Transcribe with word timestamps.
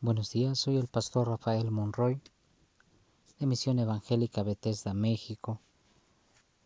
Buenos 0.00 0.30
días, 0.30 0.60
soy 0.60 0.76
el 0.76 0.86
pastor 0.86 1.26
Rafael 1.26 1.72
Monroy 1.72 2.20
de 3.40 3.46
Misión 3.46 3.80
Evangélica 3.80 4.44
Bethesda, 4.44 4.94
México. 4.94 5.60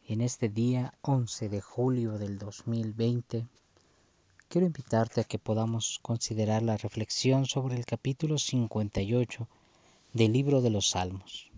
En 0.06 0.20
este 0.20 0.50
día 0.50 0.92
11 1.00 1.48
de 1.48 1.62
julio 1.62 2.18
del 2.18 2.38
2020, 2.38 3.46
quiero 4.50 4.66
invitarte 4.66 5.22
a 5.22 5.24
que 5.24 5.38
podamos 5.38 5.98
considerar 6.02 6.62
la 6.62 6.76
reflexión 6.76 7.46
sobre 7.46 7.76
el 7.76 7.86
capítulo 7.86 8.36
58 8.36 9.48
del 10.12 10.30
libro 10.30 10.60
de 10.60 10.68
los 10.68 10.90
Salmos. 10.90 11.50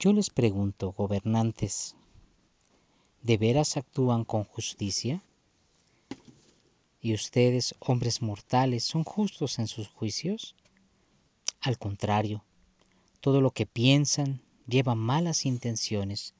Yo 0.00 0.12
les 0.12 0.30
pregunto, 0.30 0.90
gobernantes, 0.98 1.94
¿de 3.22 3.36
veras 3.36 3.76
actúan 3.76 4.24
con 4.24 4.42
justicia? 4.42 5.22
¿Y 7.04 7.14
ustedes, 7.14 7.74
hombres 7.80 8.22
mortales, 8.22 8.84
son 8.84 9.02
justos 9.02 9.58
en 9.58 9.66
sus 9.66 9.88
juicios? 9.88 10.54
Al 11.60 11.76
contrario, 11.76 12.44
todo 13.20 13.40
lo 13.40 13.50
que 13.50 13.66
piensan 13.66 14.40
lleva 14.68 14.94
malas 14.94 15.44
intenciones. 15.44 16.32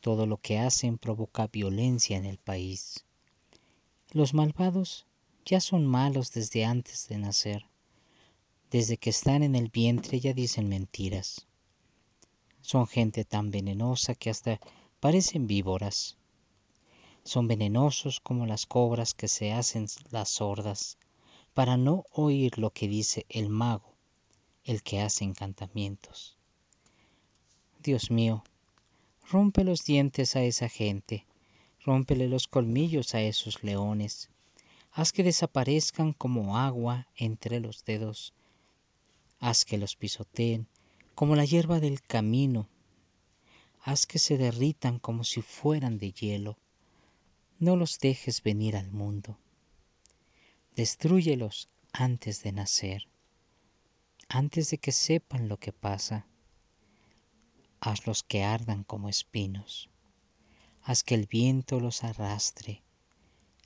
Todo 0.00 0.26
lo 0.26 0.38
que 0.38 0.58
hacen 0.58 0.96
provoca 0.96 1.46
violencia 1.48 2.16
en 2.16 2.24
el 2.24 2.38
país. 2.38 3.04
Los 4.12 4.32
malvados 4.32 5.06
ya 5.44 5.60
son 5.60 5.86
malos 5.86 6.32
desde 6.32 6.64
antes 6.64 7.06
de 7.08 7.18
nacer. 7.18 7.66
Desde 8.70 8.96
que 8.96 9.10
están 9.10 9.42
en 9.42 9.56
el 9.56 9.68
vientre 9.68 10.20
ya 10.20 10.32
dicen 10.32 10.70
mentiras. 10.70 11.46
Son 12.62 12.86
gente 12.86 13.26
tan 13.26 13.50
venenosa 13.50 14.14
que 14.14 14.30
hasta 14.30 14.58
parecen 15.00 15.46
víboras. 15.46 16.16
Son 17.24 17.48
venenosos 17.48 18.20
como 18.20 18.44
las 18.44 18.66
cobras 18.66 19.14
que 19.14 19.28
se 19.28 19.52
hacen 19.52 19.86
las 20.10 20.28
sordas, 20.28 20.98
para 21.54 21.78
no 21.78 22.04
oír 22.10 22.58
lo 22.58 22.70
que 22.70 22.86
dice 22.86 23.24
el 23.30 23.48
mago, 23.48 23.94
el 24.64 24.82
que 24.82 25.00
hace 25.00 25.24
encantamientos. 25.24 26.36
Dios 27.82 28.10
mío, 28.10 28.44
rompe 29.30 29.64
los 29.64 29.84
dientes 29.84 30.36
a 30.36 30.42
esa 30.42 30.68
gente, 30.68 31.26
rómpele 31.84 32.28
los 32.28 32.46
colmillos 32.46 33.14
a 33.14 33.22
esos 33.22 33.62
leones, 33.62 34.28
haz 34.92 35.12
que 35.12 35.22
desaparezcan 35.22 36.12
como 36.12 36.58
agua 36.58 37.08
entre 37.16 37.58
los 37.58 37.84
dedos, 37.86 38.34
haz 39.40 39.64
que 39.64 39.78
los 39.78 39.96
pisoteen 39.96 40.68
como 41.14 41.36
la 41.36 41.44
hierba 41.44 41.80
del 41.80 42.02
camino, 42.02 42.68
haz 43.80 44.04
que 44.04 44.18
se 44.18 44.36
derritan 44.36 44.98
como 44.98 45.24
si 45.24 45.40
fueran 45.40 45.98
de 45.98 46.12
hielo 46.12 46.58
no 47.60 47.76
los 47.76 47.98
dejes 47.98 48.42
venir 48.42 48.76
al 48.76 48.90
mundo. 48.90 49.38
Destrúyelos 50.74 51.68
antes 51.92 52.42
de 52.42 52.52
nacer, 52.52 53.08
antes 54.28 54.70
de 54.70 54.78
que 54.78 54.90
sepan 54.90 55.48
lo 55.48 55.58
que 55.58 55.72
pasa. 55.72 56.26
Hazlos 57.80 58.22
que 58.22 58.42
ardan 58.42 58.82
como 58.82 59.08
espinos. 59.08 59.88
Haz 60.82 61.04
que 61.04 61.14
el 61.14 61.26
viento 61.26 61.78
los 61.78 62.02
arrastre, 62.02 62.82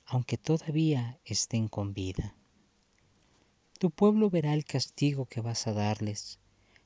aunque 0.05 0.37
todavía 0.37 1.19
estén 1.25 1.67
con 1.67 1.93
vida. 1.93 2.35
Tu 3.79 3.89
pueblo 3.89 4.29
verá 4.29 4.53
el 4.53 4.65
castigo 4.65 5.25
que 5.25 5.41
vas 5.41 5.65
a 5.65 5.73
darles 5.73 6.39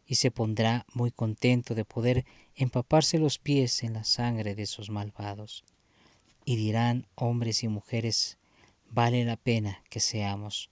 y 0.06 0.16
se 0.16 0.32
pondrá 0.32 0.86
muy 0.94 1.12
contento 1.12 1.76
de 1.76 1.86
poder 1.86 2.26
empaparse 2.56 3.20
los 3.20 3.40
pies 3.40 3.84
en 3.84 3.94
la 3.94 4.04
sangre 4.04 4.56
de 4.56 4.64
esos 4.64 4.90
malvados 4.90 5.66
y 6.46 6.56
dirán 6.56 7.08
hombres 7.16 7.64
y 7.64 7.68
mujeres, 7.68 8.38
vale 8.90 9.24
la 9.26 9.38
pena 9.38 9.82
que 9.90 10.00
seamos 10.00 10.70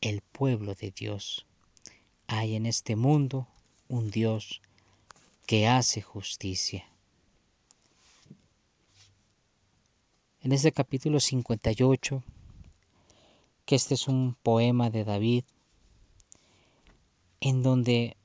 el 0.00 0.20
pueblo 0.20 0.74
de 0.74 0.90
Dios. 0.90 1.46
Hay 2.26 2.54
en 2.54 2.66
este 2.66 2.94
mundo 2.94 3.48
un 3.88 4.10
Dios 4.10 4.60
que 5.46 5.66
hace 5.66 6.02
justicia. 6.02 6.84
En 10.42 10.52
este 10.52 10.72
capítulo 10.72 11.20
58, 11.20 12.22
que 13.64 13.74
este 13.74 13.94
es 13.94 14.08
un 14.08 14.36
poema 14.42 14.90
de 14.90 15.04
David, 15.04 15.44
en 17.40 17.62
donde 17.62 18.16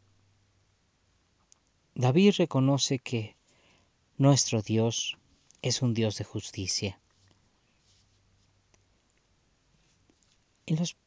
David 1.95 2.35
reconoce 2.38 3.00
que 3.00 3.35
nuestro 4.17 4.61
Dios 4.61 5.17
es 5.63 5.81
un 5.81 5.94
Dios 5.94 6.18
de 6.18 6.25
justicia. 6.25 7.00
En 10.66 10.75
los 10.75 10.97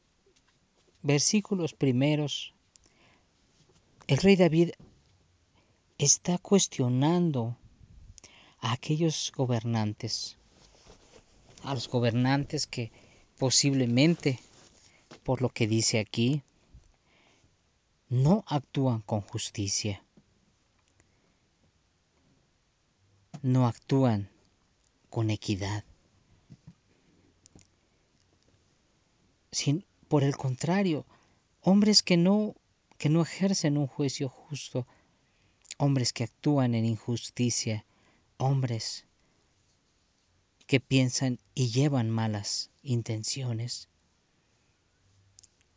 versículos 1.03 1.73
primeros, 1.73 2.53
el 4.07 4.17
rey 4.17 4.35
David 4.35 4.71
está 5.99 6.39
cuestionando 6.39 7.55
a 8.59 8.73
aquellos 8.73 9.31
gobernantes, 9.35 10.37
a 11.63 11.75
los 11.75 11.87
gobernantes 11.87 12.65
que 12.65 12.91
posiblemente, 13.37 14.39
por 15.23 15.43
lo 15.43 15.49
que 15.49 15.67
dice 15.67 15.99
aquí, 15.99 16.41
no 18.09 18.43
actúan 18.47 19.01
con 19.01 19.21
justicia, 19.21 20.03
no 23.43 23.67
actúan 23.67 24.31
con 25.09 25.29
equidad. 25.29 25.83
Sin, 29.51 29.85
por 30.07 30.23
el 30.23 30.35
contrario, 30.37 31.05
hombres 31.61 32.03
que 32.03 32.17
no, 32.17 32.55
que 32.97 33.09
no 33.09 33.21
ejercen 33.21 33.77
un 33.77 33.87
juicio 33.87 34.29
justo, 34.29 34.85
hombres 35.77 36.13
que 36.13 36.23
actúan 36.23 36.75
en 36.75 36.85
injusticia, 36.85 37.85
hombres 38.37 39.05
que 40.65 40.79
piensan 40.79 41.39
y 41.55 41.69
llevan 41.69 42.09
malas 42.09 42.71
intenciones, 42.83 43.89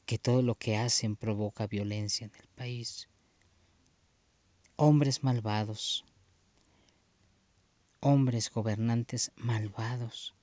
que 0.05 0.19
todo 0.19 0.43
lo 0.43 0.57
que 0.57 0.77
hacen 0.77 1.15
provoca 1.15 1.69
violencia 1.69 2.27
en 2.27 2.35
el 2.35 2.49
país. 2.49 3.09
Hombres 4.75 5.23
malvados, 5.23 6.05
hombres 8.01 8.51
gobernantes 8.51 9.31
malvados, 9.37 10.35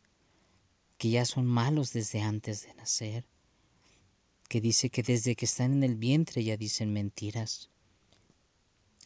que 0.98 1.10
ya 1.10 1.26
son 1.26 1.46
malos 1.46 1.92
desde 1.92 2.22
antes 2.22 2.64
de 2.66 2.74
nacer, 2.76 3.26
que 4.48 4.62
dice 4.62 4.90
que 4.90 5.04
desde 5.04 5.36
que 5.36 5.46
están 5.46 5.74
en 5.74 5.84
el 5.84 5.96
vientre 5.96 6.44
ya 6.44 6.56
dicen 6.56 6.94
mentiras. 6.94 7.70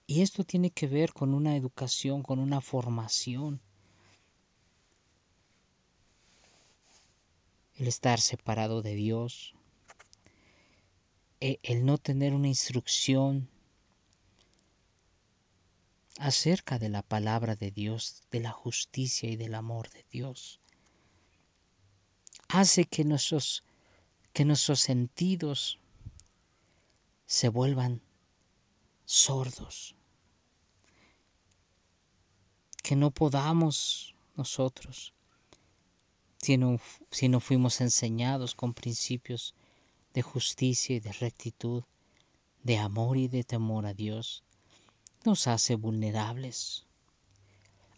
Y 0.05 0.21
esto 0.21 0.43
tiene 0.43 0.71
que 0.71 0.87
ver 0.87 1.13
con 1.13 1.33
una 1.33 1.55
educación, 1.55 2.21
con 2.21 2.39
una 2.39 2.59
formación. 2.59 3.61
El 7.75 7.87
estar 7.87 8.19
separado 8.19 8.81
de 8.81 8.95
Dios, 8.95 9.55
e, 11.39 11.59
el 11.63 11.85
no 11.85 11.97
tener 11.97 12.33
una 12.33 12.49
instrucción 12.49 13.49
acerca 16.21 16.77
de 16.77 16.87
la 16.87 17.01
palabra 17.01 17.55
de 17.55 17.71
Dios, 17.71 18.21
de 18.29 18.41
la 18.41 18.51
justicia 18.51 19.27
y 19.27 19.37
del 19.37 19.55
amor 19.55 19.89
de 19.89 20.05
Dios. 20.11 20.59
Hace 22.47 22.85
que 22.85 23.03
nuestros, 23.03 23.63
que 24.31 24.45
nuestros 24.45 24.81
sentidos 24.81 25.79
se 27.25 27.49
vuelvan 27.49 28.01
sordos, 29.03 29.95
que 32.83 32.95
no 32.95 33.09
podamos 33.09 34.13
nosotros, 34.35 35.15
si 36.37 36.55
no, 36.57 36.79
si 37.09 37.29
no 37.29 37.39
fuimos 37.39 37.81
enseñados 37.81 38.53
con 38.53 38.75
principios 38.75 39.55
de 40.13 40.21
justicia 40.21 40.95
y 40.95 40.99
de 40.99 41.13
rectitud, 41.13 41.83
de 42.61 42.77
amor 42.77 43.17
y 43.17 43.27
de 43.27 43.43
temor 43.43 43.87
a 43.87 43.95
Dios, 43.95 44.43
nos 45.25 45.47
hace 45.47 45.75
vulnerables. 45.75 46.85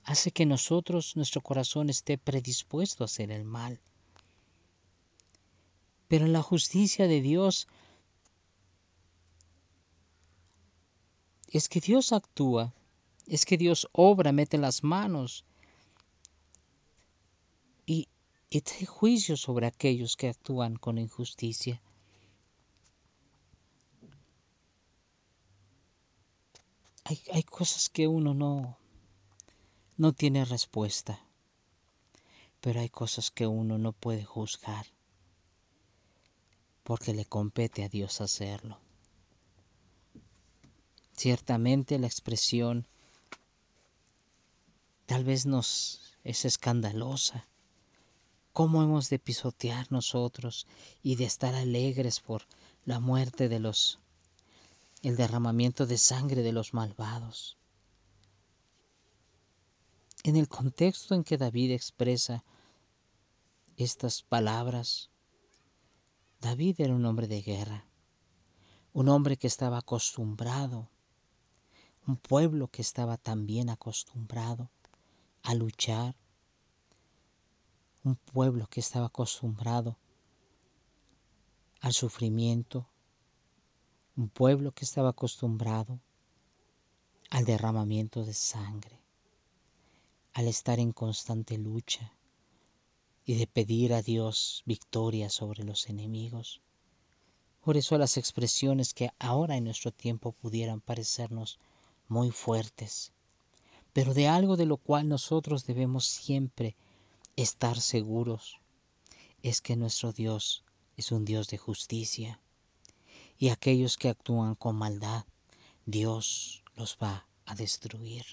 Hace 0.03 0.31
que 0.31 0.45
nosotros, 0.45 1.15
nuestro 1.15 1.41
corazón 1.41 1.89
esté 1.89 2.17
predispuesto 2.17 3.03
a 3.03 3.05
hacer 3.05 3.31
el 3.31 3.45
mal. 3.45 3.79
Pero 6.07 6.27
la 6.27 6.41
justicia 6.41 7.07
de 7.07 7.21
Dios 7.21 7.67
es 11.47 11.69
que 11.69 11.79
Dios 11.79 12.11
actúa, 12.11 12.73
es 13.27 13.45
que 13.45 13.57
Dios 13.57 13.87
obra, 13.93 14.31
mete 14.31 14.57
las 14.57 14.83
manos 14.83 15.45
y, 17.85 18.09
y 18.49 18.61
trae 18.61 18.85
juicio 18.85 19.37
sobre 19.37 19.67
aquellos 19.67 20.17
que 20.17 20.29
actúan 20.29 20.75
con 20.75 20.97
injusticia. 20.97 21.81
Hay, 27.05 27.43
cosas 27.43 27.89
que 27.89 28.07
uno 28.07 28.33
no, 28.33 28.77
no 29.97 30.13
tiene 30.13 30.45
respuesta, 30.45 31.19
pero 32.61 32.79
hay 32.79 32.89
cosas 32.89 33.31
que 33.31 33.45
uno 33.47 33.77
no 33.77 33.91
puede 33.93 34.23
juzgar. 34.23 34.85
porque 36.83 37.13
le 37.13 37.25
compete 37.25 37.85
a 37.85 37.89
Dios 37.89 38.19
hacerlo. 38.19 38.77
Ciertamente 41.15 41.97
la 41.97 42.07
expresión 42.07 42.87
tal 45.05 45.23
vez 45.23 45.45
nos 45.45 46.01
es 46.23 46.43
escandalosa. 46.43 47.47
¿Cómo 48.51 48.83
hemos 48.83 49.09
de 49.09 49.17
pisotear 49.17 49.91
nosotros 49.91 50.67
y 51.01 51.15
de 51.15 51.25
estar 51.25 51.55
alegres 51.55 52.19
por 52.19 52.45
la 52.85 52.99
muerte 52.99 53.47
de 53.47 53.59
los, 53.59 53.99
el 55.03 55.15
derramamiento 55.15 55.85
de 55.85 55.97
sangre 55.97 56.41
de 56.41 56.53
los 56.53 56.73
malvados? 56.73 57.57
En 60.23 60.37
el 60.37 60.47
contexto 60.47 61.13
en 61.13 61.23
que 61.23 61.37
David 61.37 61.71
expresa 61.71 62.43
estas 63.75 64.23
palabras, 64.23 65.09
David 66.39 66.79
era 66.79 66.95
un 66.95 67.05
hombre 67.05 67.27
de 67.27 67.41
guerra, 67.41 67.85
un 68.93 69.09
hombre 69.09 69.37
que 69.37 69.47
estaba 69.47 69.79
acostumbrado, 69.79 70.89
un 72.07 72.15
pueblo 72.15 72.69
que 72.69 72.81
estaba 72.81 73.17
también 73.17 73.69
acostumbrado 73.69 74.69
a 75.41 75.53
luchar, 75.53 76.15
un 78.03 78.15
pueblo 78.15 78.67
que 78.67 78.79
estaba 78.79 79.07
acostumbrado 79.07 79.97
al 81.81 81.91
sufrimiento, 81.91 82.87
un 84.15 84.29
pueblo 84.29 84.71
que 84.71 84.85
estaba 84.85 85.09
acostumbrado 85.09 85.99
al 87.31 87.45
derramamiento 87.45 88.23
de 88.23 88.35
sangre, 88.35 88.99
al 90.33 90.47
estar 90.47 90.79
en 90.79 90.91
constante 90.91 91.57
lucha 91.57 92.13
y 93.25 93.33
de 93.35 93.47
pedir 93.47 93.91
a 93.91 94.03
Dios 94.03 94.61
victoria 94.67 95.31
sobre 95.31 95.63
los 95.63 95.89
enemigos. 95.89 96.61
Por 97.63 97.75
eso 97.75 97.97
las 97.97 98.17
expresiones 98.17 98.93
que 98.93 99.09
ahora 99.17 99.57
en 99.57 99.63
nuestro 99.63 99.91
tiempo 99.91 100.31
pudieran 100.31 100.79
parecernos 100.79 101.57
muy 102.07 102.29
fuertes, 102.29 103.13
pero 103.93 104.13
de 104.13 104.27
algo 104.27 104.57
de 104.57 104.67
lo 104.67 104.77
cual 104.77 105.07
nosotros 105.07 105.65
debemos 105.65 106.05
siempre 106.05 106.75
estar 107.35 107.79
seguros, 107.79 108.59
es 109.41 109.59
que 109.59 109.75
nuestro 109.75 110.11
Dios 110.11 110.63
es 110.97 111.11
un 111.11 111.25
Dios 111.25 111.47
de 111.47 111.57
justicia 111.57 112.39
y 113.37 113.49
aquellos 113.49 113.97
que 113.97 114.09
actúan 114.09 114.55
con 114.55 114.75
maldad, 114.75 115.25
Dios 115.85 116.63
los 116.75 116.97
va 117.01 117.27
a 117.45 117.55
destruir. 117.55 118.25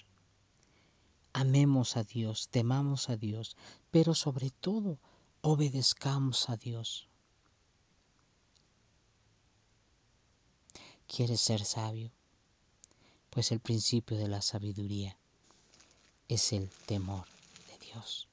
Amemos 1.33 1.97
a 1.97 2.03
Dios, 2.03 2.49
temamos 2.49 3.09
a 3.09 3.17
Dios, 3.17 3.55
pero 3.89 4.13
sobre 4.15 4.49
todo 4.49 4.99
obedezcamos 5.41 6.49
a 6.49 6.57
Dios. 6.57 7.07
¿Quieres 11.07 11.41
ser 11.41 11.65
sabio? 11.65 12.11
Pues 13.29 13.51
el 13.51 13.59
principio 13.59 14.17
de 14.17 14.27
la 14.27 14.41
sabiduría 14.41 15.17
es 16.27 16.53
el 16.53 16.69
temor 16.85 17.25
de 17.67 17.85
Dios. 17.85 18.27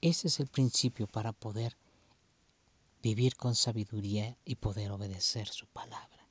Ese 0.00 0.28
es 0.28 0.40
el 0.40 0.46
principio 0.46 1.06
para 1.06 1.32
poder 1.32 1.76
vivir 3.02 3.36
con 3.36 3.54
sabiduría 3.54 4.36
y 4.44 4.56
poder 4.56 4.90
obedecer 4.92 5.48
su 5.48 5.66
palabra. 5.66 6.28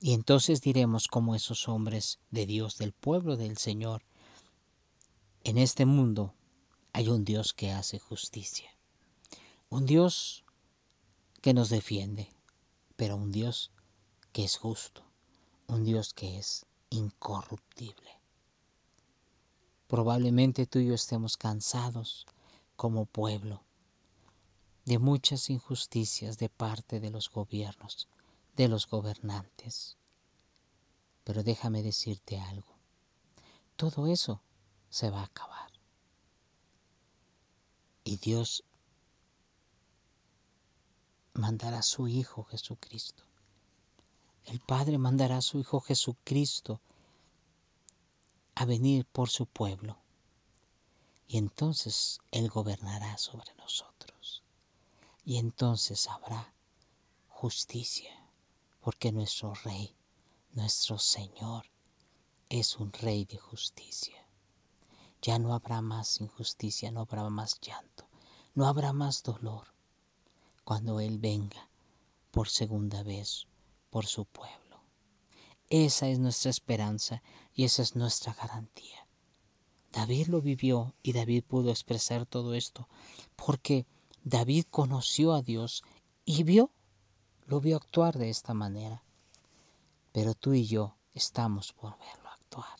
Y 0.00 0.12
entonces 0.12 0.60
diremos 0.60 1.08
como 1.08 1.34
esos 1.34 1.68
hombres 1.68 2.18
de 2.30 2.46
Dios, 2.46 2.76
del 2.76 2.92
pueblo 2.92 3.36
del 3.36 3.56
Señor, 3.56 4.02
en 5.44 5.58
este 5.58 5.86
mundo 5.86 6.34
hay 6.92 7.08
un 7.08 7.24
Dios 7.24 7.52
que 7.52 7.70
hace 7.70 7.98
justicia, 7.98 8.70
un 9.68 9.86
Dios 9.86 10.44
que 11.40 11.54
nos 11.54 11.68
defiende, 11.68 12.28
pero 12.96 13.16
un 13.16 13.30
Dios 13.30 13.70
que 14.32 14.44
es 14.44 14.56
justo, 14.56 15.04
un 15.66 15.84
Dios 15.84 16.12
que 16.12 16.38
es 16.38 16.66
incorruptible. 16.90 18.10
Probablemente 19.86 20.66
tú 20.66 20.78
y 20.80 20.86
yo 20.86 20.94
estemos 20.94 21.36
cansados 21.36 22.26
como 22.76 23.06
pueblo 23.06 23.62
de 24.84 24.98
muchas 24.98 25.50
injusticias 25.50 26.38
de 26.38 26.48
parte 26.48 27.00
de 27.00 27.10
los 27.10 27.30
gobiernos, 27.30 28.08
de 28.56 28.68
los 28.68 28.86
gobernantes. 28.86 29.96
Pero 31.24 31.42
déjame 31.42 31.82
decirte 31.82 32.38
algo. 32.38 32.74
Todo 33.76 34.06
eso 34.06 34.42
se 34.90 35.10
va 35.10 35.20
a 35.20 35.24
acabar. 35.24 35.70
Y 38.04 38.16
Dios 38.16 38.64
mandará 41.32 41.78
a 41.78 41.82
su 41.82 42.06
Hijo 42.06 42.44
Jesucristo 42.44 43.24
el 44.46 44.60
Padre 44.60 44.98
mandará 44.98 45.38
a 45.38 45.42
su 45.42 45.58
Hijo 45.58 45.80
Jesucristo 45.80 46.80
a 48.54 48.64
venir 48.66 49.06
por 49.06 49.30
su 49.30 49.46
pueblo. 49.46 49.96
Y 51.26 51.38
entonces 51.38 52.20
Él 52.30 52.50
gobernará 52.50 53.16
sobre 53.16 53.54
nosotros. 53.54 53.93
Y 55.24 55.38
entonces 55.38 56.08
habrá 56.08 56.52
justicia, 57.28 58.10
porque 58.80 59.10
nuestro 59.10 59.54
Rey, 59.54 59.96
nuestro 60.52 60.98
Señor, 60.98 61.64
es 62.50 62.76
un 62.76 62.92
Rey 62.92 63.24
de 63.24 63.38
justicia. 63.38 64.28
Ya 65.22 65.38
no 65.38 65.54
habrá 65.54 65.80
más 65.80 66.20
injusticia, 66.20 66.90
no 66.90 67.00
habrá 67.00 67.28
más 67.30 67.58
llanto, 67.60 68.06
no 68.54 68.66
habrá 68.66 68.92
más 68.92 69.22
dolor 69.22 69.66
cuando 70.62 71.00
Él 71.00 71.18
venga 71.18 71.70
por 72.30 72.48
segunda 72.48 73.02
vez 73.02 73.46
por 73.88 74.04
su 74.06 74.26
pueblo. 74.26 74.82
Esa 75.70 76.08
es 76.08 76.18
nuestra 76.18 76.50
esperanza 76.50 77.22
y 77.54 77.64
esa 77.64 77.80
es 77.80 77.96
nuestra 77.96 78.34
garantía. 78.34 79.06
David 79.92 80.26
lo 80.26 80.42
vivió 80.42 80.94
y 81.02 81.12
David 81.12 81.44
pudo 81.44 81.70
expresar 81.70 82.26
todo 82.26 82.54
esto 82.54 82.88
porque 83.36 83.86
David 84.24 84.64
conoció 84.70 85.32
a 85.32 85.42
Dios 85.42 85.84
y 86.24 86.42
vio, 86.42 86.70
lo 87.46 87.60
vio 87.60 87.76
actuar 87.76 88.18
de 88.18 88.30
esta 88.30 88.54
manera. 88.54 89.04
Pero 90.12 90.34
tú 90.34 90.54
y 90.54 90.66
yo 90.66 90.96
estamos 91.14 91.72
por 91.72 91.96
verlo 91.98 92.28
actuar, 92.28 92.78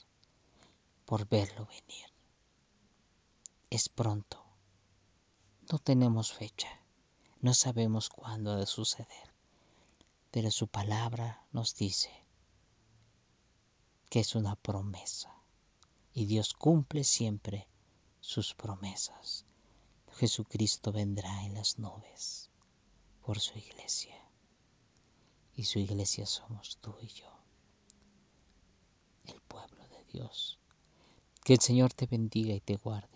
por 1.05 1.29
verlo 1.29 1.67
venir. 1.67 2.07
Es 3.71 3.89
pronto. 3.89 4.43
No 5.71 5.79
tenemos 5.79 6.33
fecha. 6.33 6.69
No 7.41 7.55
sabemos 7.55 8.09
cuándo 8.09 8.53
ha 8.53 8.57
de 8.57 8.67
suceder 8.67 9.35
pero 10.35 10.51
su 10.51 10.67
palabra 10.67 11.47
nos 11.53 11.77
dice 11.77 12.11
que 14.11 14.19
es 14.19 14.35
una 14.35 14.57
promesa 14.57 15.33
y 16.13 16.25
Dios 16.27 16.55
cumple 16.55 17.05
siempre 17.05 17.69
sus 18.19 18.53
promesas. 18.53 19.47
Jesucristo 20.19 20.93
vendrá 20.93 21.45
en 21.45 21.55
las 21.55 21.79
nubes 21.79 22.51
por 23.25 23.41
su 23.41 23.59
iglesia 23.59 24.15
y 25.57 25.65
su 25.65 25.79
iglesia 25.79 26.25
somos 26.27 26.79
tú 26.81 26.95
y 27.01 27.09
yo, 27.09 27.27
el 29.27 29.41
pueblo 29.43 29.87
de 29.89 30.05
Dios. 30.13 30.59
Que 31.43 31.55
el 31.55 31.61
Señor 31.61 31.93
te 31.93 32.07
bendiga 32.07 32.55
y 32.55 32.61
te 32.61 32.77
guarde. 32.77 33.14